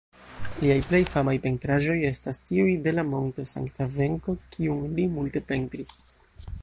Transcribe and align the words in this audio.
Liaj 0.61 0.77
plej 0.91 1.01
famaj 1.15 1.35
pentraĵoj 1.43 1.97
estas 2.09 2.41
tiuj 2.51 2.73
de 2.87 2.95
la 2.95 3.03
monto 3.11 3.47
Sankta-Venko 3.53 4.37
kiun 4.57 4.83
li 4.97 5.07
multe 5.19 5.45
pentris. 5.53 5.97